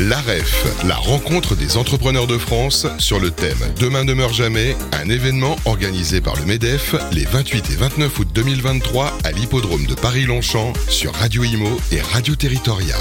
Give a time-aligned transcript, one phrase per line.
[0.00, 5.10] L'AREF, la rencontre des entrepreneurs de France sur le thème Demain ne meurt jamais, un
[5.10, 10.72] événement organisé par le MEDEF les 28 et 29 août 2023 à l'hippodrome de Paris-Longchamp
[10.88, 12.96] sur Radio Imo et Radio Territoria.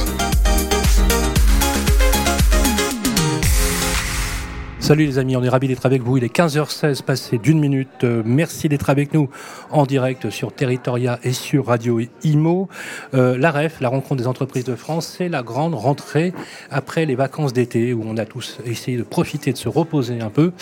[4.90, 6.18] Salut les amis, on est ravis d'être avec vous.
[6.18, 8.04] Il est 15h16, passé d'une minute.
[8.04, 9.30] Euh, merci d'être avec nous
[9.70, 12.70] en direct sur Territoria et sur Radio Imo.
[13.14, 16.34] Euh, la REF, la rencontre des entreprises de France, c'est la grande rentrée
[16.72, 20.32] après les vacances d'été où on a tous essayé de profiter, de se reposer un
[20.32, 20.54] peu.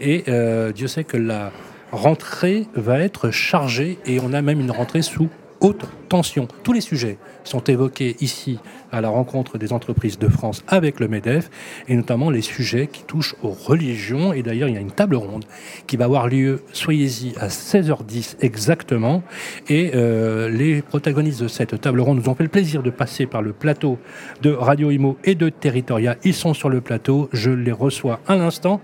[0.00, 1.52] Et euh, Dieu sait que la
[1.92, 5.28] rentrée va être chargée et on a même une rentrée sous
[5.66, 6.46] haute tension.
[6.62, 8.58] Tous les sujets sont évoqués ici
[8.92, 11.50] à la rencontre des entreprises de France avec le MEDEF,
[11.88, 14.32] et notamment les sujets qui touchent aux religions.
[14.32, 15.44] Et d'ailleurs, il y a une table ronde
[15.88, 19.24] qui va avoir lieu, soyez-y, à 16h10 exactement.
[19.68, 23.26] Et euh, les protagonistes de cette table ronde nous ont fait le plaisir de passer
[23.26, 23.98] par le plateau
[24.42, 26.14] de Radio Imo et de Territoria.
[26.22, 28.80] Ils sont sur le plateau, je les reçois à l'instant.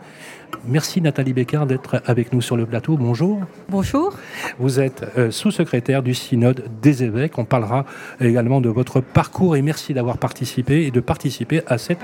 [0.66, 2.96] Merci Nathalie Bécard d'être avec nous sur le plateau.
[2.96, 3.40] Bonjour.
[3.68, 4.16] Bonjour.
[4.58, 7.38] Vous êtes euh, sous-secrétaire du synode des évêques.
[7.38, 7.84] On parlera
[8.20, 11.98] également de votre parcours et merci d'avoir participé et de participer à cette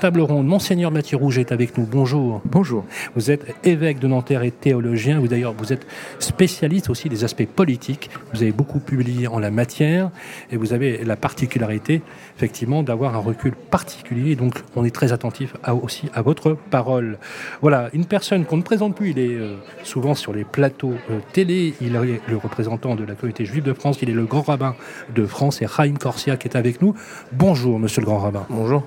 [0.00, 0.46] table ronde.
[0.46, 1.86] Monseigneur Mathieu Rouge est avec nous.
[1.86, 2.40] Bonjour.
[2.44, 2.84] Bonjour.
[3.16, 5.18] Vous êtes évêque de Nanterre et théologien.
[5.18, 5.86] Vous d'ailleurs, vous êtes
[6.20, 8.10] spécialiste aussi des aspects politiques.
[8.32, 10.10] Vous avez beaucoup publié en la matière
[10.52, 12.02] et vous avez la particularité,
[12.36, 14.36] effectivement, d'avoir un recul particulier.
[14.36, 17.18] Donc, on est très attentif aussi à votre parole.
[17.60, 21.20] Voilà, une personne qu'on ne présente plus, il est euh, souvent sur les plateaux euh,
[21.32, 24.42] télé, il est le représentant de la communauté juive de France, il est le grand
[24.42, 24.74] rabbin
[25.14, 26.94] de France, et Raïm Corsia qui est avec nous.
[27.32, 28.46] Bonjour, monsieur le grand rabbin.
[28.50, 28.82] Bonjour.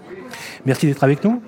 [0.66, 1.42] Merci d'être avec nous.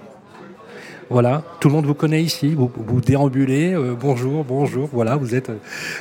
[1.09, 5.33] Voilà, tout le monde vous connaît ici, vous, vous déambulez, euh, bonjour, bonjour, voilà, vous
[5.35, 5.52] êtes...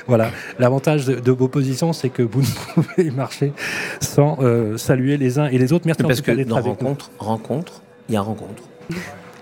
[0.07, 2.43] voilà, l'avantage de, vos positions, c'est que vous
[2.77, 3.53] ne pouvez marcher
[4.01, 4.39] sans
[4.77, 5.87] saluer les uns et les autres.
[5.87, 8.63] Merci Parce en tout cas d'être avec rencontre, rencontre, il y a rencontre.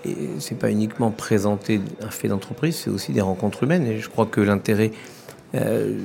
[0.07, 3.85] Et c'est pas uniquement présenter un fait d'entreprise, c'est aussi des rencontres humaines.
[3.85, 4.91] Et je crois que l'intérêt
[5.55, 5.97] euh,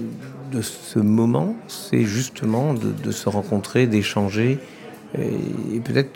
[0.51, 4.58] de ce moment, c'est justement de, se rencontrer, d'échanger
[5.18, 6.11] et, peut-être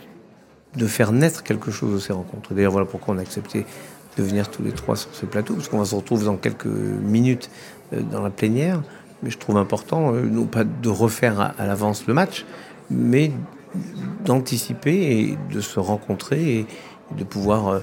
[0.75, 2.53] de faire naître quelque chose de ces rencontres.
[2.53, 3.65] D'ailleurs, voilà pourquoi on a accepté
[4.17, 6.65] de venir tous les trois sur ce plateau, parce qu'on va se retrouver dans quelques
[6.65, 7.49] minutes
[7.93, 8.81] euh, dans la plénière.
[9.23, 12.45] Mais je trouve important, euh, non pas de refaire à, l'avance le match,
[12.89, 13.31] mais
[14.23, 16.65] d'anticiper et de se rencontrer
[17.15, 17.79] de pouvoir euh,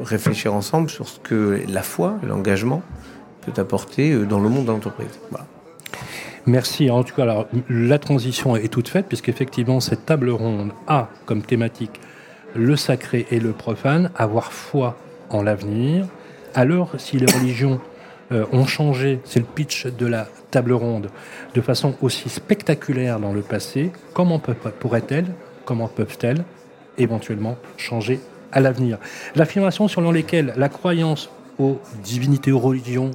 [0.00, 2.82] réfléchir ensemble sur ce que la foi, l'engagement
[3.42, 5.18] peut apporter euh, dans le monde de l'entreprise.
[6.46, 6.90] Merci.
[6.90, 11.42] En tout cas, alors, la transition est toute faite, puisqu'effectivement, cette table ronde a comme
[11.42, 12.00] thématique
[12.54, 14.96] le sacré et le profane, avoir foi
[15.30, 16.06] en l'avenir.
[16.54, 17.80] Alors, si les religions
[18.32, 21.10] euh, ont changé, c'est le pitch de la table ronde,
[21.54, 25.26] de façon aussi spectaculaire dans le passé, comment pourraient-elles,
[25.64, 26.44] comment peuvent-elles
[26.98, 28.20] éventuellement changer
[28.56, 28.98] à l'avenir.
[29.34, 31.28] L'affirmation selon lesquelles la croyance
[31.58, 33.10] aux divinités, aux religions,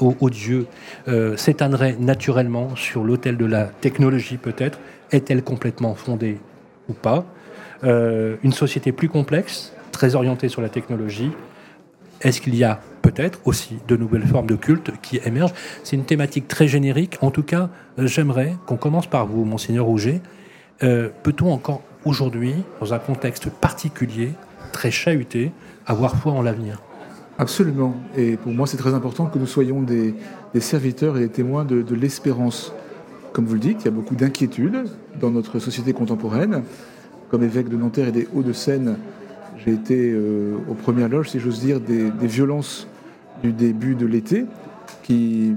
[0.00, 0.66] aux, dieux
[1.08, 4.80] euh, s'éteindrait naturellement sur l'autel de la technologie peut-être,
[5.12, 6.38] est-elle complètement fondée
[6.88, 7.24] ou pas?
[7.84, 11.30] Euh, Une société plus complexe, très orientée sur la technologie,
[12.22, 15.54] est-ce qu'il y a peut-être aussi de nouvelles formes de culte qui émergent?
[15.84, 17.16] C'est une thématique très générique.
[17.20, 20.20] En tout cas, euh, j'aimerais qu'on commence par vous, monseigneur Rouget.
[20.80, 24.32] Peut-on encore aujourd'hui, dans un contexte particulier,
[24.70, 25.52] très chahuté,
[25.86, 26.80] avoir foi en l'avenir.
[27.38, 27.96] Absolument.
[28.18, 30.14] Et pour moi, c'est très important que nous soyons des,
[30.60, 32.72] serviteurs et des témoins de, l'espérance.
[33.32, 34.84] Comme vous le dites, il y a beaucoup d'inquiétudes
[35.18, 36.62] dans notre société contemporaine.
[37.30, 38.96] Comme évêque de Nanterre et des Hauts-de-Seine,
[39.64, 42.86] j'ai été euh, aux premières loges, si j'ose dire, des, violences
[43.42, 44.44] du début de l'été,
[45.02, 45.54] qui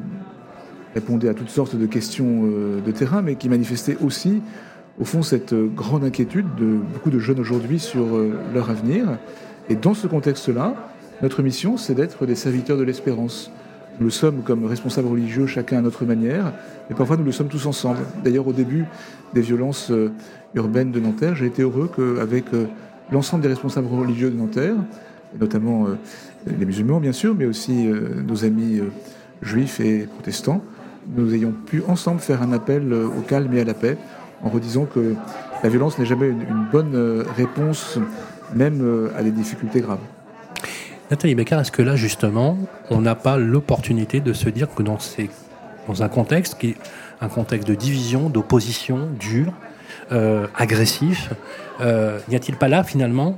[0.94, 4.42] répondaient à toutes sortes de questions euh, de terrain, mais qui manifestaient aussi
[5.00, 9.18] au fond cette euh, grande inquiétude de beaucoup de jeunes aujourd'hui sur euh, leur avenir.
[9.70, 10.76] Et dans ce contexte-là,
[11.22, 13.52] notre mission, c'est d'être des serviteurs de l'espérance.
[14.00, 16.52] Nous le sommes comme responsables religieux, chacun à notre manière,
[16.90, 18.00] et parfois nous le sommes tous ensemble.
[18.24, 18.86] D'ailleurs, au début
[19.34, 20.12] des violences euh,
[20.56, 22.46] urbaines de Nanterre, j'ai été heureux qu'avec
[23.12, 24.76] l'ensemble des responsables religieux de Nanterre,
[25.40, 25.88] notamment
[26.46, 27.88] les musulmans bien sûr, mais aussi
[28.28, 28.80] nos amis
[29.42, 30.64] juifs et protestants,
[31.18, 33.98] nous ayons pu ensemble faire un appel au calme et à la paix
[34.44, 35.16] en redisant que
[35.64, 37.98] la violence n'est jamais une, bonne euh, réponse,
[38.54, 40.00] même euh, à des difficultés graves.
[41.10, 42.58] Nathalie Becker, est-ce que là, justement,
[42.90, 44.98] on n'a pas l'opportunité de se dire que dans,
[46.02, 46.78] un contexte qui est
[47.22, 49.54] un contexte de division, d'opposition dure,
[50.12, 51.30] euh, agressif,
[51.80, 53.38] n'y a-t-il pas là, finalement,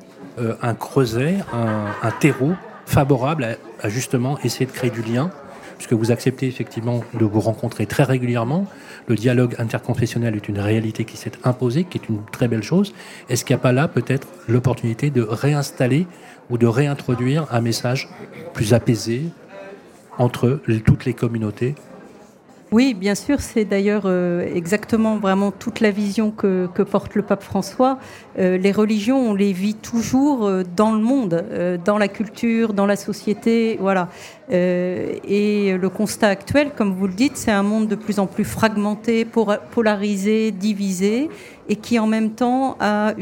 [0.62, 2.54] un creuset, un, terreau
[2.86, 5.32] favorable à, justement essayer de créer du lien
[5.78, 8.66] puisque vous acceptez effectivement de vous rencontrer très régulièrement.
[9.08, 12.94] Le dialogue interconfessionnel est une réalité qui s'est imposée, qui est une très belle chose.
[13.30, 16.08] Est-ce qu'il n'y a pas là peut-être l'opportunité de réinstaller
[16.50, 18.10] ou de réintroduire un message
[18.54, 19.24] plus apaisé
[20.18, 21.76] entre toutes les communautés
[22.72, 27.44] oui, bien sûr, c'est d'ailleurs euh, exactement vraiment toute la vision que, porte le pape
[27.44, 28.00] François.
[28.40, 31.46] Euh, les religions, on les vit toujours euh, dans le monde,
[31.86, 34.10] dans la culture, dans la société, voilà.
[34.52, 38.46] et le constat actuel, comme vous le dites, c'est un monde de plus en plus
[38.46, 39.26] fragmenté,
[39.72, 41.30] polarisé, divisé
[41.68, 43.14] et qui en même temps a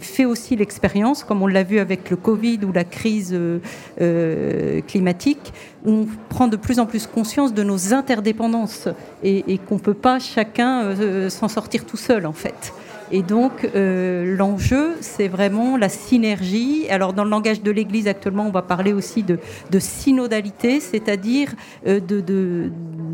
[0.00, 3.58] fait aussi l'expérience, comme on l'a vu avec le Covid ou la crise euh,
[4.00, 5.52] euh, climatique,
[5.84, 8.88] où on prend de plus en plus conscience de nos interdépendances
[9.22, 12.72] et, qu'on ne peut pas chacun euh, s'en sortir tout seul en fait.
[13.14, 16.86] Et donc, l'enjeu, c'est vraiment la synergie.
[16.88, 19.38] Alors, dans le langage de l'Église, actuellement, on va parler aussi de,
[19.78, 21.50] synodalité, c'est-à-dire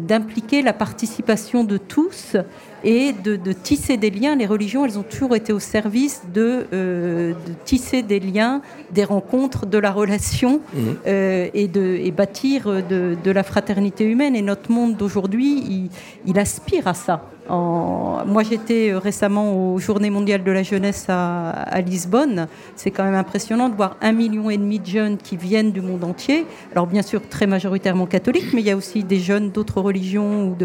[0.09, 2.37] d'impliquer la participation de tous
[2.85, 4.37] et de, tisser des liens.
[4.37, 7.33] Les religions, elles ont toujours été au service de, euh,
[7.65, 10.79] tisser des liens, des rencontres, de la relation mmh.
[11.07, 14.35] et, de, et bâtir de, la fraternité humaine.
[14.37, 15.91] Et notre monde d'aujourd'hui,
[16.27, 17.23] il aspire à ça.
[17.49, 22.47] Moi, j'étais euh, récemment aux Journées mondiales de la jeunesse à, Lisbonne.
[22.77, 25.81] C'est quand même impressionnant de voir un million et demi de jeunes qui viennent du
[25.81, 26.47] monde entier.
[26.73, 30.57] Alors, bien sûr, très majoritairement catholiques, mais il y a aussi des jeunes d'autres religions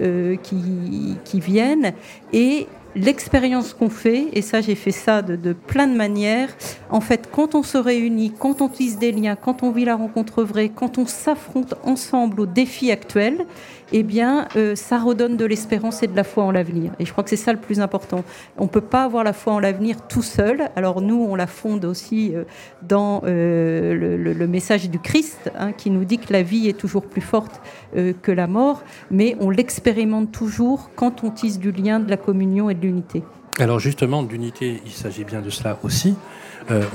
[0.00, 1.92] euh, qui, viennent.
[2.32, 6.54] Et l'expérience qu'on fait, et ça j'ai fait ça de, plein de manières,
[6.90, 9.96] en fait quand on se réunit, quand on tisse des liens, quand on vit la
[9.96, 13.46] rencontre vraie, quand on s'affronte ensemble aux défis actuels,
[13.92, 16.92] eh bien, euh, ça redonne de l'espérance et de la foi en l'avenir.
[16.98, 18.24] Et je crois que c'est ça le plus important.
[18.58, 20.70] On ne peut pas avoir la foi en l'avenir tout seul.
[20.76, 22.44] Alors nous, on la fonde aussi euh,
[22.82, 27.06] dans euh, le, message du Christ, hein, qui nous dit que la vie est toujours
[27.06, 27.60] plus forte
[27.94, 32.68] que la mort, mais on l'expérimente toujours quand on tisse du lien, de la communion
[32.68, 33.22] et de l'unité.
[33.58, 36.14] Alors justement, d'unité, il s'agit bien de cela aussi.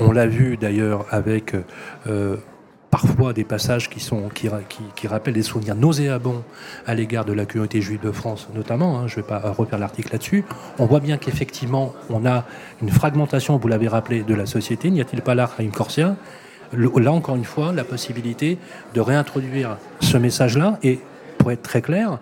[0.00, 1.54] on l'a vu d'ailleurs avec
[2.90, 4.48] parfois des passages qui, sont, qui,
[4.94, 6.42] qui, rappellent des souvenirs nauséabonds
[6.86, 8.98] à l'égard de la communauté juive de France, notamment.
[8.98, 10.44] Hein, je ne vais pas refaire l'article là-dessus.
[10.78, 12.44] On voit bien qu'effectivement, on a
[12.82, 14.90] une fragmentation, vous l'avez rappelé, de la société.
[14.90, 16.16] N'y a-t-il pas là une Corsia
[16.72, 18.58] Là, encore une fois, la possibilité
[18.94, 20.78] de réintroduire ce message-là?
[20.82, 21.00] Et
[21.38, 22.18] pour être très clair,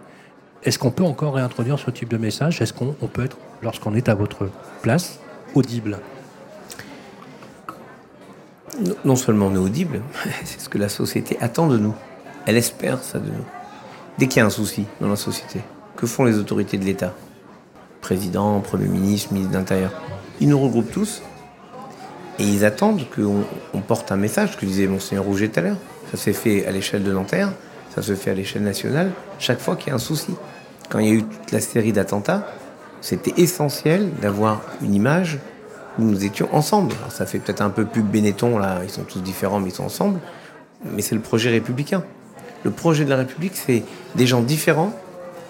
[0.63, 2.61] est-ce qu'on peut encore réintroduire ce type de message?
[2.61, 4.49] Est-ce qu'on peut être, lorsqu'on est à votre
[4.83, 5.21] place,
[5.55, 5.99] audible?
[9.05, 10.03] Non seulement on est audible,
[10.45, 11.95] c'est ce que la société attend de nous.
[12.47, 13.45] Elle espère ça de nous.
[14.19, 15.61] Dès qu'il y a un souci dans la société,
[15.97, 17.15] que font les autorités de l'État?
[18.01, 19.91] Président, Premier ministre, ministre de l'Intérieur.
[20.41, 21.23] Ils nous regroupent tous
[22.39, 25.79] et ils attendent qu'on porte un message, que disait Monseigneur Rouget tout à l'heure.
[26.11, 27.53] Ça s'est fait à l'échelle de Nanterre,
[27.95, 30.35] ça se fait à l'échelle nationale, chaque fois qu'il y a un souci.
[30.89, 32.47] Quand il y a eu toute la série d'attentats,
[33.01, 35.39] c'était essentiel d'avoir une image
[35.99, 36.95] nous étions ensemble.
[37.09, 39.85] ça fait peut-être un peu plus Benetton, là, ils sont tous différents, mais ils sont
[39.85, 40.21] ensemble.
[40.85, 42.03] Mais c'est le projet républicain.
[42.65, 43.83] Le projet de la République, c'est
[44.15, 44.93] des gens différents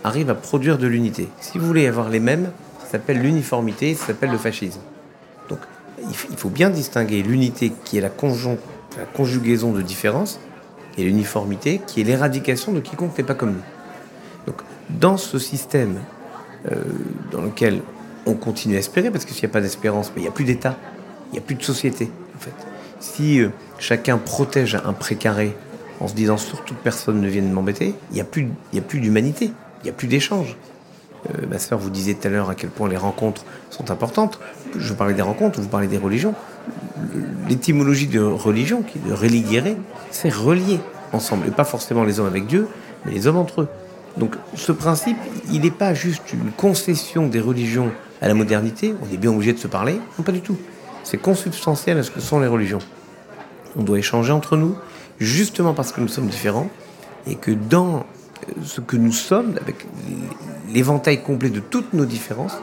[0.04, 1.28] arrivent à produire de l'unité.
[1.40, 4.80] Si vous voulez avoir les mêmes, ça s'appelle l'uniformité, ça s'appelle le fascisme.
[5.48, 5.58] Donc,
[5.98, 10.38] il faut bien distinguer l'unité qui est la, la conjugaison de différences
[10.96, 13.62] et l'uniformité qui est l'éradication de quiconque n'est pas comme nous.
[14.46, 15.98] Donc, dans ce système
[16.70, 16.82] euh,
[17.32, 17.82] dans lequel
[18.26, 20.44] on continue à espérer, parce que s'il n'y a pas d'espérance, il n'y a plus
[20.44, 20.76] d'État,
[21.30, 22.54] il n'y a plus de société, en fait.
[23.00, 25.56] Si euh, chacun protège un précaré
[26.00, 28.48] en se disant surtout que personne ne vienne m'embêter, il n'y a plus,
[28.86, 30.56] plus d'humanité, il n'y a plus d'échange.
[31.30, 34.38] Euh, ma sœur vous disait tout à l'heure à quel point les rencontres sont importantes.
[34.76, 36.34] Je parlais des rencontres, vous parlez des religions.
[37.48, 39.76] L'étymologie de religion, qui est de
[40.10, 40.80] c'est relier
[41.12, 42.68] ensemble, et pas forcément les hommes avec Dieu,
[43.04, 43.68] mais les hommes entre eux.
[44.16, 45.18] Donc ce principe,
[45.52, 47.90] il n'est pas juste une concession des religions
[48.22, 50.00] à la modernité, on est bien obligé de se parler.
[50.18, 50.56] Non, pas du tout.
[51.04, 52.78] C'est consubstantiel à ce que sont les religions.
[53.76, 54.74] On doit échanger entre nous,
[55.20, 56.68] justement parce que nous sommes différents,
[57.26, 59.86] et que dans euh, ce que nous sommes, avec
[60.72, 62.56] l'éventail complet de toutes nos différences,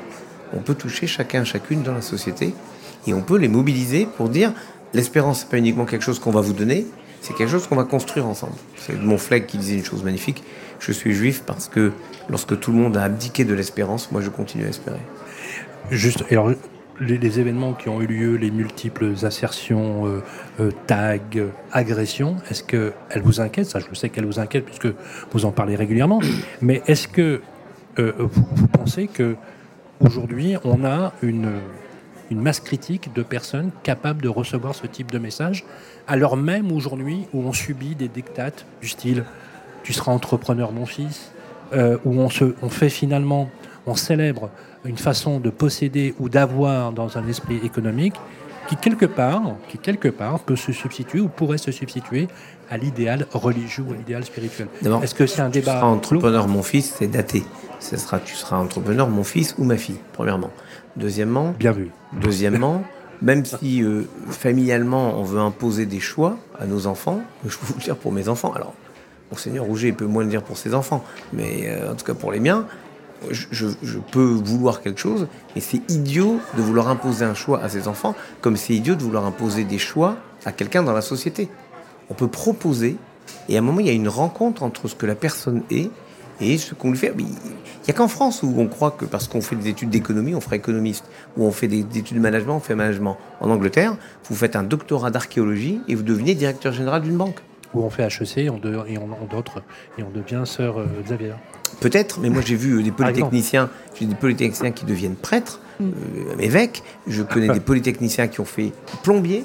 [0.54, 2.54] on peut toucher chacun, chacune dans la société,
[3.06, 4.54] et on peut les mobiliser pour dire
[4.94, 6.88] l'espérance, c'est pas uniquement quelque chose qu'on va vous donner,
[7.24, 8.56] c'est quelque chose qu'on va construire ensemble.
[8.76, 10.44] C'est mon flag qui disait une chose magnifique.
[10.80, 11.94] Je suis juif parce que
[12.30, 15.00] lorsque tout le monde a abdiqué de l'espérance, moi je continue à espérer.
[15.90, 16.52] Juste, alors,
[17.00, 20.22] les, événements qui ont eu lieu, les multiples assertions, euh,
[20.60, 21.18] euh, tags,
[21.72, 23.70] agressions, est-ce qu'elles vous inquiètent?
[23.70, 24.90] Ça, je sais qu'elles vous inquiètent puisque
[25.32, 26.20] vous en parlez régulièrement.
[26.62, 27.40] Mais est-ce que
[28.00, 29.38] euh, vous, pensez que
[30.02, 31.54] aujourd'hui, on a une,
[32.32, 35.66] une masse critique de personnes capables de recevoir ce type de message,
[36.08, 39.26] alors même aujourd'hui où on subit des dictates du style
[39.84, 41.32] Tu seras entrepreneur, mon fils,
[41.74, 43.50] où on, se, on fait finalement,
[43.86, 44.50] on célèbre
[44.86, 48.16] une façon de posséder ou d'avoir dans un esprit économique
[48.68, 52.28] qui quelque part, qui quelque part peut se substituer ou pourrait se substituer
[52.70, 54.68] à l'idéal religieux ou à l'idéal spirituel.
[55.02, 57.44] Est-ce que c'est un débat Tu seras entrepreneur, mon fils, c'est daté.
[57.84, 60.52] Ce sera, tu seras entrepreneur, mon fils ou ma fille, premièrement.
[60.96, 61.54] Deuxièmement.
[61.60, 61.92] Bien vu.
[62.14, 62.82] Deuxièmement,
[63.22, 67.74] même si euh, familialement on veut imposer des choix à nos enfants, je peux vous
[67.78, 68.54] le dire pour mes enfants.
[68.54, 68.74] Alors,
[69.32, 72.32] Monseigneur Rouget peut moins le dire pour ses enfants, mais euh, en tout cas pour
[72.32, 72.66] les miens,
[73.30, 73.68] je,
[74.12, 78.16] peux vouloir quelque chose, mais c'est idiot de vouloir imposer un choix à ses enfants,
[78.40, 81.50] comme c'est idiot de vouloir imposer des choix à quelqu'un dans la société.
[82.10, 82.96] On peut proposer,
[83.50, 85.90] et à un moment, il y a une rencontre entre ce que la personne est
[86.42, 87.14] et ce qu'on lui fait.
[87.18, 90.36] Il n'y a qu'en France où on croit que parce qu'on fait des études d'économie,
[90.36, 91.06] on fera économiste,
[91.38, 93.18] ou on fait des, études de management, on fait management.
[93.40, 93.98] En Angleterre,
[94.30, 97.40] vous faites un doctorat d'archéologie et vous devenez directeur général d'une banque.
[97.74, 99.64] Ou on fait HEC et on, d'autres,
[99.98, 101.34] et on devient sœur euh, Xavier.
[101.80, 105.86] Peut-être, mais moi j'ai vu des polytechniciens, j'ai des polytechniciens qui deviennent prêtres, mm.
[105.86, 106.84] euh, évêques.
[107.08, 108.72] Je connais des polytechniciens qui ont fait
[109.04, 109.44] plombier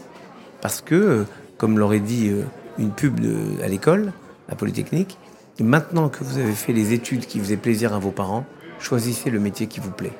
[0.61, 1.25] parce que, euh,
[1.57, 2.42] comme l'aurait dit euh,
[2.78, 3.21] une pub
[3.62, 4.12] à l'école,
[4.49, 5.18] à Polytechnique,
[5.64, 8.46] maintenant que vous avez fait les études qui faisaient plaisir à vos parents,
[8.78, 10.12] choisissez le métier qui vous plaît.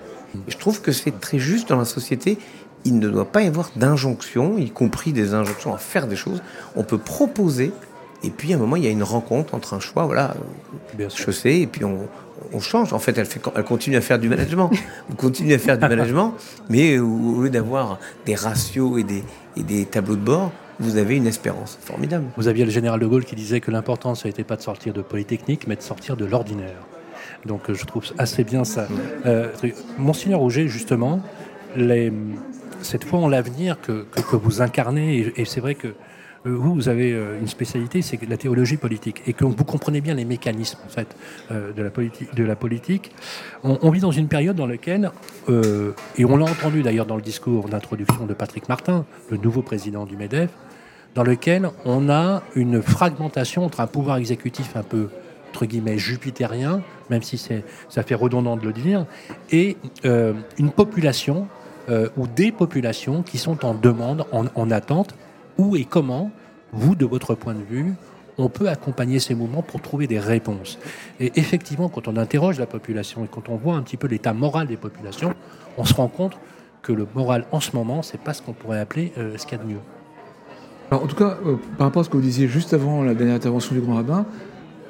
[0.47, 2.39] Et je trouve que c'est très juste dans la société.
[2.85, 6.43] Il ne doit pas y avoir d'injonction, y compris des injonctions à faire des choses.
[6.77, 7.73] On peut proposer
[8.23, 10.35] et puis à un moment, il y a une rencontre entre un choix, voilà,
[11.15, 12.09] chaussée, et puis on,
[12.61, 12.93] change.
[12.93, 14.71] En fait elle, fait, elle continue à faire du management.
[15.11, 16.35] on continue à faire du management,
[16.69, 19.23] mais au lieu d'avoir des ratios et des,
[19.57, 22.27] et des tableaux de bord, vous avez une espérance formidable.
[22.37, 24.93] Vous aviez le général de Gaulle qui disait que l'important, ça n'était pas de sortir
[24.93, 26.83] de Polytechnique, mais de sortir de l'ordinaire.
[27.47, 28.89] Donc je trouve assez bien ça.
[29.27, 29.53] Euh,
[29.99, 31.21] Monseigneur Auger, justement,
[31.77, 32.13] les,
[32.83, 35.95] cette foi en l'avenir que, que, vous incarnez, et c'est vrai que
[36.47, 40.01] euh, vous, vous avez euh, une spécialité, c'est la théologie politique, et que vous comprenez
[40.01, 41.17] bien les mécanismes en fait
[41.51, 42.35] euh, de la politique.
[42.35, 43.13] De la politique.
[43.63, 45.11] On, vit dans une période dans laquelle,
[45.49, 50.05] et on l'a entendu d'ailleurs dans le discours d'introduction de Patrick Martin, le nouveau président
[50.05, 50.51] du Medef,
[51.15, 55.09] dans lequel on a une fragmentation entre un pouvoir exécutif un peu
[55.51, 59.07] entre guillemets jupitérien, même si ça fait redondant de le dire,
[59.51, 61.49] et une population
[62.17, 65.15] ou des populations qui sont en demande, en attente
[65.57, 66.31] où et comment,
[66.73, 67.95] vous, de votre point de vue,
[68.37, 70.79] on peut accompagner ces mouvements pour trouver des réponses?
[71.19, 74.33] Et effectivement, quand on interroge la population et quand on voit un petit peu l'état
[74.33, 75.35] moral des populations,
[75.77, 76.39] on se rend compte
[76.83, 79.59] que le moral en ce moment, c'est pas ce qu'on pourrait appeler euh, ce qu'il
[79.59, 79.81] y a de mieux.
[80.91, 83.15] Alors, en tout cas, euh, par rapport à ce que vous disiez juste avant la
[83.15, 84.27] dernière intervention du grand rabbin,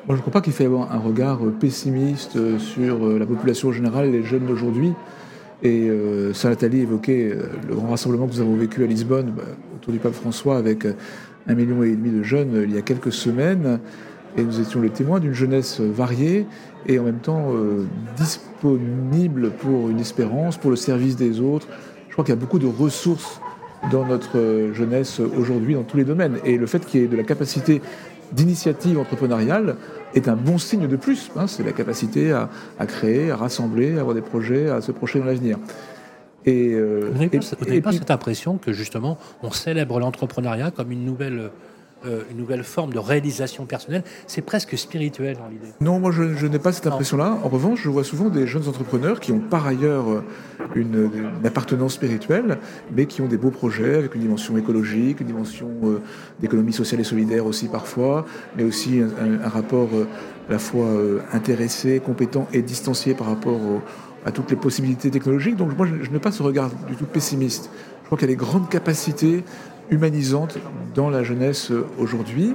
[0.07, 3.73] moi je ne crois pas qu'il faille avoir un regard euh, pessimiste sur la population
[3.73, 4.95] générale et les jeunes d'aujourd'hui.
[5.63, 9.43] Et euh, Nathalie évoquait euh, le grand rassemblement que nous avons vécu à Lisbonne bah,
[9.75, 10.93] autour du pape François avec euh,
[11.49, 13.81] un million et demi de jeunes euh, il y a quelques semaines.
[14.37, 16.47] Et nous étions les témoins d'une jeunesse variée
[16.87, 17.51] et en même temps
[18.17, 21.67] disponible pour une espérance, pour le service des autres.
[22.09, 23.41] Je crois qu'il y a beaucoup de ressources
[23.91, 26.39] dans notre jeunesse aujourd'hui, dans tous les domaines.
[26.45, 27.81] Et le fait qu'il y ait de la capacité
[28.33, 29.77] d'initiative entrepreneuriale
[30.15, 31.31] est un bon signe de plus.
[31.37, 31.47] Hein.
[31.47, 32.49] c'est la capacité à,
[32.87, 35.59] créer, à rassembler, à avoir des projets, à se projeter dans l'avenir.
[36.45, 41.51] Et, euh, vous n'avez pas, cette impression que justement on célèbre l'entrepreneuriat comme une nouvelle
[42.07, 44.05] euh, une nouvelle forme de réalisation personnelle.
[44.29, 45.73] C'est presque spirituel dans l'idée.
[45.81, 47.39] Non, moi je, n'ai pas cette impression-là.
[47.43, 50.23] En revanche, je vois souvent des jeunes entrepreneurs qui ont par ailleurs euh,
[50.77, 51.11] une,
[51.45, 52.59] appartenance spirituelle,
[52.95, 56.01] mais qui ont des beaux projets avec une dimension écologique, une dimension euh,
[56.39, 58.25] d'économie sociale et solidaire aussi parfois,
[58.57, 59.89] mais aussi un, rapport
[60.49, 60.87] à la fois
[61.33, 63.61] intéressé, compétent et distancié par rapport
[64.25, 65.57] à toutes les possibilités technologiques.
[65.57, 67.71] Donc moi, je, je n'ai pas ce regard du tout pessimiste.
[68.03, 69.45] Je crois qu'il y a des grandes capacités
[69.91, 70.59] humanisante
[70.95, 72.55] dans la jeunesse aujourd'hui.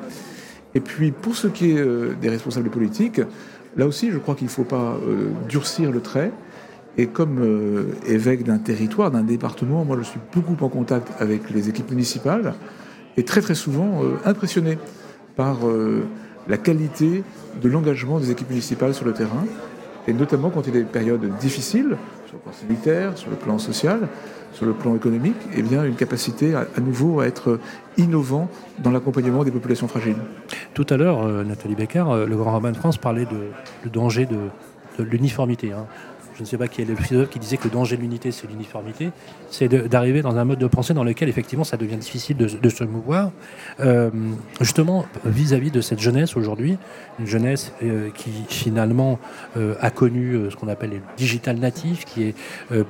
[0.75, 3.21] Et puis pour ce qui est euh, des responsables politiques,
[3.77, 6.31] là aussi je crois qu'il ne faut pas euh, durcir le trait.
[6.97, 11.49] Et comme euh, évêque d'un territoire, d'un département, moi je suis beaucoup en contact avec
[11.49, 12.53] les équipes municipales
[13.17, 14.79] et très très souvent impressionné
[15.35, 15.59] par
[16.47, 17.23] la qualité
[17.61, 19.45] de l'engagement des équipes municipales sur le terrain,
[20.07, 23.35] et notamment quand il y a des périodes difficiles, sur le plan sanitaire, sur le
[23.35, 24.07] plan social,
[24.53, 27.59] sur le plan économique, eh bien, une capacité à, nouveau à être
[27.97, 30.17] innovant dans l'accompagnement des populations fragiles.
[30.73, 33.49] Tout à l'heure, euh, Nathalie Becker, euh, le grand rabbin de France parlait de,
[33.83, 34.37] du danger de,
[34.99, 35.71] l'uniformité.
[35.71, 35.87] Hein
[36.35, 38.31] je ne sais pas qui est le philosophe qui disait que le danger de l'unité,
[38.31, 39.11] c'est l'uniformité,
[39.49, 42.83] c'est d'arriver dans un mode de pensée dans lequel effectivement ça devient difficile de, se
[42.83, 43.31] mouvoir.
[43.79, 44.09] Euh,
[44.59, 46.77] justement, vis-à-vis de cette jeunesse aujourd'hui,
[47.19, 49.19] une jeunesse euh, qui finalement
[49.57, 52.35] euh, a connu ce qu'on appelle les digital natifs, qui est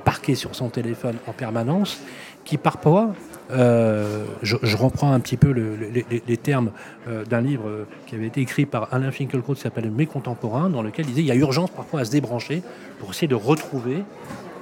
[0.04, 2.00] parqué sur son téléphone en permanence,
[2.44, 3.14] qui parfois
[3.50, 6.70] Euh, je, reprends un petit peu les, termes
[7.08, 10.70] euh, d'un livre euh, qui avait été écrit par Alain Finkielkraut qui s'appelle Mes contemporains,
[10.70, 12.62] dans lequel il disait il y a urgence parfois à se débrancher
[12.98, 14.02] pour essayer de retrouver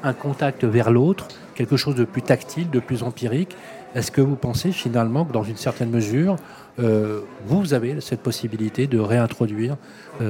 [0.02, 3.56] un contact vers l'autre, quelque chose de plus tactile, de plus empirique.
[3.94, 6.36] Est-ce que vous pensez finalement que dans une certaine mesure,
[6.78, 9.76] vous avez cette possibilité de réintroduire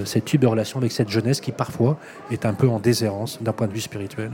[0.04, 1.96] cette de relation avec cette jeunesse qui parfois
[2.30, 4.32] est un peu en déshérence d'un point de vue spirituel?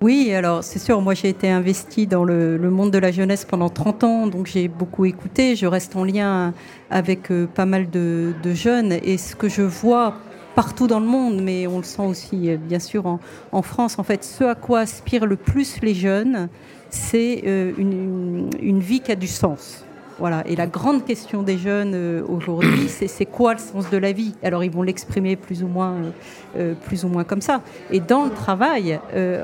[0.00, 3.68] Oui, alors c'est sûr, moi j'ai été investie dans le, monde de la jeunesse pendant
[3.68, 6.54] 30 ans, donc j'ai beaucoup écouté, je reste en lien
[6.88, 10.14] avec euh, pas mal de, jeunes, et ce que je vois
[10.54, 13.18] partout dans le monde, mais on le sent aussi euh, bien sûr
[13.50, 16.48] en, France, en fait, ce à quoi aspirent le plus les jeunes,
[16.90, 19.84] c'est euh, une vie qui a du sens.
[20.18, 20.42] Voilà.
[20.46, 24.34] Et la grande question des jeunes euh, aujourd'hui, c'est quoi le sens de la vie?
[24.42, 26.10] Alors ils vont l'exprimer plus ou moins, euh,
[26.56, 27.62] euh, plus ou moins comme ça.
[27.92, 28.98] Et dans le travail,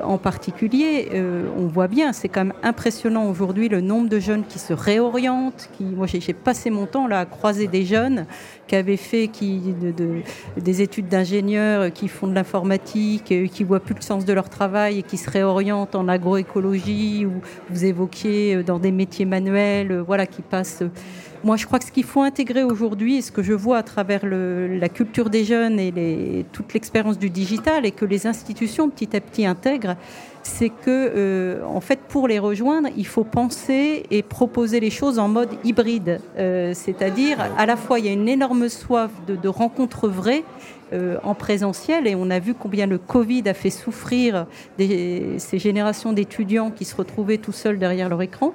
[0.05, 1.11] en particulier,
[1.57, 5.69] on voit bien, c'est quand même impressionnant aujourd'hui le nombre de jeunes qui se réorientent.
[5.77, 8.27] Qui, moi, j'ai passé mon temps là à croiser des jeunes
[8.67, 10.23] qui avaient fait qui, de,
[10.61, 14.99] des études d'ingénieurs, qui font de l'informatique, qui voient plus le sens de leur travail
[14.99, 17.33] et qui se réorientent en agroécologie ou
[17.71, 20.85] vous évoquiez dans des métiers manuels, voilà, qui passent.
[21.43, 23.83] Moi, je crois que ce qu'il faut intégrer aujourd'hui, et ce que je vois à
[23.83, 29.15] travers la culture des jeunes et toute l'expérience du digital, et que les institutions petit
[29.15, 29.97] à petit intègrent,
[30.45, 35.19] c'est que, euh, en fait, pour les rejoindre, il faut penser et proposer les choses
[35.19, 36.21] en mode hybride.
[36.39, 40.45] Euh, c'est-à-dire, à la fois, il y a une énorme soif de, rencontres vraies
[40.93, 44.47] euh, en présentiel, et on a vu combien le Covid a fait souffrir
[44.79, 48.53] ces générations d'étudiants qui se retrouvaient tout seuls derrière leur écran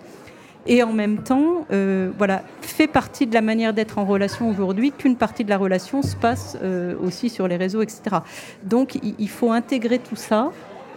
[0.69, 4.91] et en même temps, euh, voilà, fait partie de la manière d'être en relation aujourd'hui,
[4.91, 8.17] qu'une partie de la relation se passe euh, aussi sur les réseaux, etc.
[8.63, 10.51] Donc il, faut intégrer tout ça.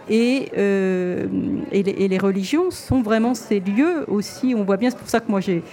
[0.09, 1.27] Et, euh,
[1.71, 4.53] et, les, religions sont vraiment ces lieux aussi.
[4.55, 5.63] On voit bien, c'est pour ça que moi, j'ai,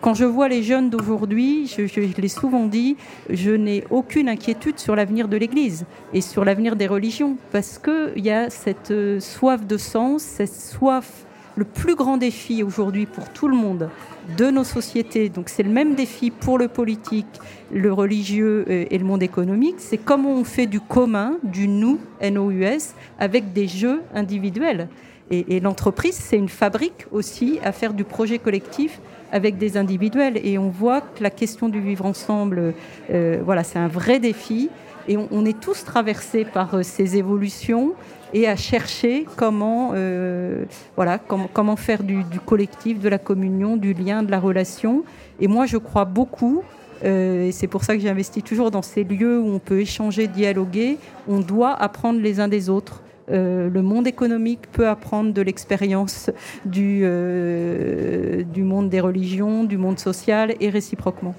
[0.00, 2.96] quand je vois les jeunes d'aujourd'hui, je, je, l'ai souvent dit,
[3.28, 8.24] je n'ai aucune inquiétude sur l'avenir de l'Église et sur l'avenir des religions, parce qu'il
[8.24, 11.25] y a cette soif de sens, cette soif
[11.56, 13.88] le plus grand défi aujourd'hui pour tout le monde
[14.36, 17.26] de nos sociétés, donc c'est le même défi pour le politique,
[17.72, 21.98] le religieux euh, et le monde économique, c'est comment on fait du commun, du nous,
[22.22, 24.88] NOUS, avec des jeux individuels.
[25.28, 29.00] Et, l'entreprise, c'est une fabrique aussi à faire du projet collectif
[29.32, 30.40] avec des individuels.
[30.44, 32.74] Et on voit que la question du vivre ensemble,
[33.10, 34.70] euh, voilà, c'est un vrai défi.
[35.08, 37.94] Et on, est tous traversés par euh, ces évolutions
[38.34, 40.64] et à chercher comment, euh,
[40.96, 45.04] voilà, comment, faire du, collectif, de la communion, du lien, de la relation.
[45.40, 46.62] Et moi, je crois beaucoup,
[47.04, 50.26] euh, et c'est pour ça que j'investis toujours dans ces lieux où on peut échanger,
[50.26, 50.98] dialoguer.
[51.28, 53.02] On doit apprendre les uns des autres.
[53.28, 56.30] Le monde économique peut apprendre de l'expérience
[56.64, 61.34] du, du monde des religions, du monde social et réciproquement.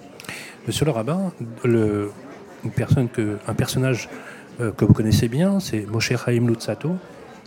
[0.68, 1.32] Monsieur le rabbin,
[1.64, 2.12] le,
[2.68, 4.10] une personne que, un personnage
[4.60, 6.98] euh, que vous connaissez bien, c'est Moshe Chaim Lutzato,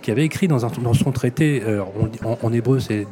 [0.01, 0.59] qui avait écrit dans,
[0.95, 1.83] son traité, euh,
[2.25, 3.07] en, hébreu c'est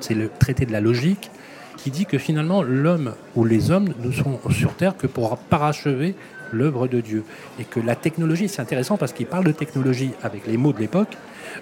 [0.00, 1.30] c'est le traité de la logique,
[1.76, 6.16] qui dit que finalement l'homme ou les hommes ne sont sur Terre que pour parachever
[6.52, 7.22] l'œuvre de Dieu.
[7.60, 10.80] Et que la technologie, c'est intéressant parce qu'il parle de technologie avec les mots de
[10.80, 11.16] l'époque,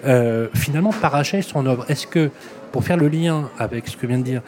[0.05, 1.85] euh, finalement parachève son œuvre.
[1.89, 2.31] Est-ce que,
[2.71, 4.41] pour faire le lien avec ce que vient de dire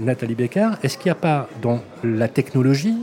[0.00, 2.98] Nathalie Becker, est-ce qu'il n'y a pas dans la technologie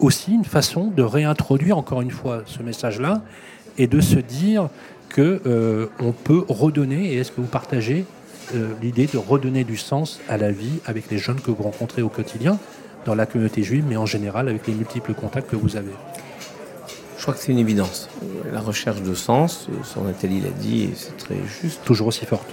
[0.00, 3.22] aussi une façon de réintroduire encore une fois ce message-là
[3.76, 4.68] et de se dire
[5.08, 7.12] que euh, on peut redonner.
[7.12, 8.04] Et est-ce que vous partagez
[8.54, 12.02] euh, l'idée de redonner du sens à la vie avec les jeunes que vous rencontrez
[12.02, 12.58] au quotidien
[13.04, 15.92] dans la communauté juive, mais en général avec les multiples contacts que vous avez?
[17.16, 18.08] Je crois que c'est une évidence.
[18.52, 21.80] La recherche de sens, son Nathalie l'a dit, et c'est très juste.
[21.84, 22.46] Toujours aussi forte.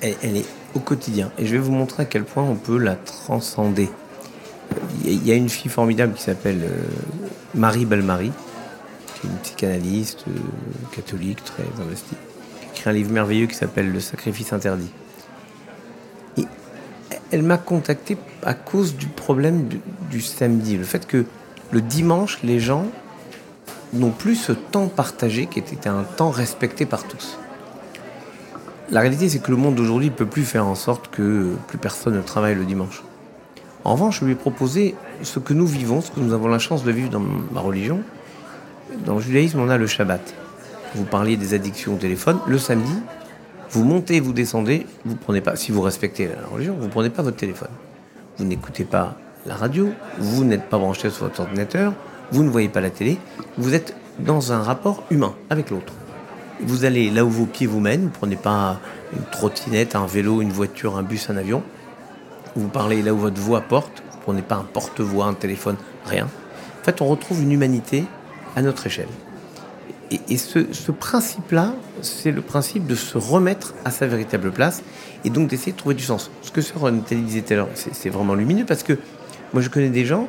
[0.00, 1.30] elle est au quotidien.
[1.38, 3.90] Et je vais vous montrer à quel point on peut la transcender.
[5.04, 6.82] Il y a une fille formidable qui s'appelle euh,
[7.54, 8.32] Marie Belmarie,
[9.14, 10.32] qui est une psychanalyste euh,
[10.94, 12.16] catholique très investie,
[12.60, 14.90] qui écrit un livre merveilleux qui s'appelle Le sacrifice interdit.
[16.36, 16.44] Et
[17.30, 19.68] elle m'a contacté à cause du problème
[20.10, 21.24] du, samedi, le fait que
[21.70, 22.86] le dimanche, les gens
[23.92, 27.38] n'ont plus ce temps partagé qui était un temps respecté par tous.
[28.90, 31.78] La réalité, c'est que le monde d'aujourd'hui ne peut plus faire en sorte que plus
[31.78, 33.02] personne ne travaille le dimanche.
[33.84, 36.58] En revanche, je lui ai proposé ce que nous vivons, ce que nous avons la
[36.58, 38.00] chance de vivre dans ma religion.
[39.04, 40.34] Dans le judaïsme, on a le Shabbat.
[40.94, 42.38] Vous parliez des addictions au téléphone.
[42.46, 42.92] Le samedi,
[43.70, 47.10] vous montez, vous descendez, vous prenez pas, si vous respectez la religion, vous ne prenez
[47.10, 47.68] pas votre téléphone.
[48.38, 51.92] Vous n'écoutez pas la radio, vous n'êtes pas branché sur votre ordinateur,
[52.32, 53.18] vous ne voyez pas la télé,
[53.56, 55.92] vous êtes dans un rapport humain avec l'autre.
[56.60, 58.04] Vous allez là où vos pieds vous mènent.
[58.04, 58.80] Vous prenez pas
[59.14, 61.62] une trottinette, un vélo, une voiture, un bus, un avion.
[62.58, 64.02] Vous parlez là où votre voix porte.
[64.10, 66.24] Vous prenez pas un porte-voix, un téléphone, rien.
[66.24, 68.04] En fait, on retrouve une humanité
[68.56, 69.06] à notre échelle.
[70.10, 74.82] Et, ce, principe-là, c'est le principe de se remettre à sa véritable place
[75.24, 76.32] et donc d'essayer de trouver du sens.
[76.42, 78.94] Ce que Sœur Nathalie disait tout à l'heure, c'est vraiment lumineux parce que
[79.52, 80.26] moi je connais des gens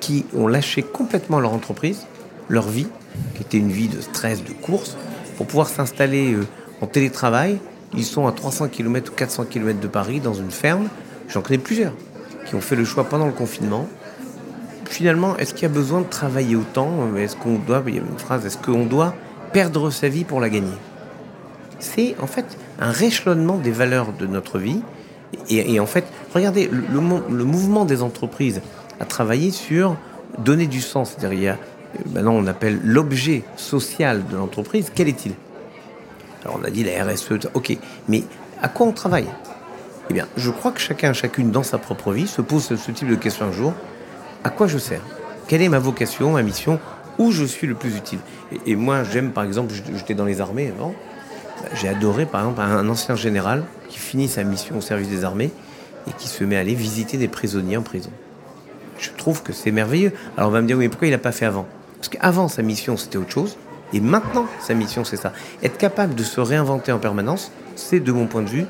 [0.00, 2.06] qui ont lâché complètement leur entreprise,
[2.48, 2.88] leur vie,
[3.34, 4.96] qui était une vie de stress, de course,
[5.36, 6.46] pour pouvoir s'installer euh,
[6.80, 7.58] en télétravail.
[7.94, 10.88] Ils sont à 300 km ou 400 km de Paris, dans une ferme.
[11.28, 11.92] J'en connais plusieurs
[12.46, 13.88] qui ont fait le choix pendant le confinement
[14.88, 17.14] finalement, est-ce qu'il y a besoin de travailler autant?
[17.16, 19.14] Est-ce qu'on doit, il y a une phrase, est-ce qu'on doit
[19.52, 20.76] perdre sa vie pour la gagner?
[21.78, 24.80] C'est en fait un réchelonnement des valeurs de notre vie.
[25.50, 28.62] Et, en fait, regardez, le, mouvement des entreprises
[28.98, 29.96] a travaillé sur
[30.38, 31.14] donner du sens.
[31.16, 31.58] C'est-à-dire,
[32.12, 34.90] maintenant on appelle l'objet social de l'entreprise.
[34.94, 35.32] Quel est-il?
[36.44, 37.76] Alors on a dit la RSE, ok,
[38.08, 38.24] mais
[38.62, 39.26] à quoi on travaille?
[40.10, 43.08] Eh bien, je crois que chacun, chacune dans sa propre vie se pose ce type
[43.08, 43.74] de questions un jour
[44.44, 45.02] à quoi je sers?
[45.48, 46.78] Quelle est ma vocation, ma mission?
[47.18, 48.20] Où je suis le plus utile?
[48.66, 50.94] Et, moi, j'aime, par exemple, j'étais dans les armées avant,
[51.74, 55.50] j'ai adoré, par exemple, un ancien général qui finit sa mission au service des armées
[56.06, 58.10] et qui se met à aller visiter des prisonniers en prison.
[58.98, 60.12] Je trouve que c'est merveilleux.
[60.36, 61.66] Alors on va me dire, oui, mais pourquoi il n'a pas fait avant?
[61.96, 63.56] Parce qu'avant, sa mission, c'était autre chose.
[63.92, 65.32] Et maintenant, sa mission, c'est ça.
[65.62, 68.66] Être capable de se réinventer en permanence, c'est, de mon point de vue,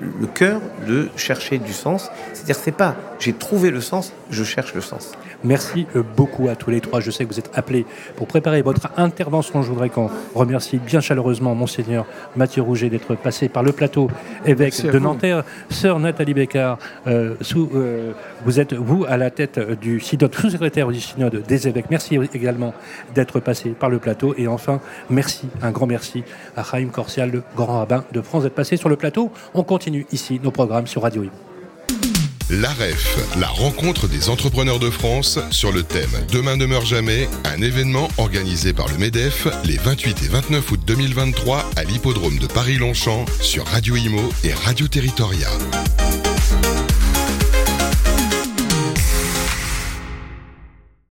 [0.00, 2.10] le cœur de chercher du sens.
[2.32, 5.12] C'est-à-dire, c'est pas j'ai trouvé le sens, je cherche le sens.
[5.44, 7.00] Merci euh, beaucoup à tous les trois.
[7.00, 9.62] Je sais que vous êtes appelés pour préparer votre intervention.
[9.62, 14.08] Je voudrais qu'on remercie bien chaleureusement Monseigneur Mathieu Rouget d'être passé par le plateau
[14.44, 15.44] évêque de Nanterre.
[15.70, 18.12] Sœur Nathalie Bécard, euh, sous, euh,
[18.44, 21.86] vous êtes, vous, à la tête du synode, sous-secrétaire du synode des évêques.
[21.90, 22.74] Merci également
[23.14, 24.34] d'être passé par le plateau.
[24.36, 26.24] Et enfin, merci, un grand merci
[26.56, 29.30] à Chaim Corsial, le grand rabbin de France, d'être passé sur le plateau.
[29.54, 31.32] On continue ici nos programmes sur Radio Imo.
[32.50, 37.62] L'AREF, la rencontre des entrepreneurs de France sur le thème Demain ne meurt jamais, un
[37.62, 43.24] événement organisé par le MEDEF les 28 et 29 août 2023 à l'hippodrome de Paris-Longchamp
[43.40, 45.48] sur Radio Imo et Radio Territoria.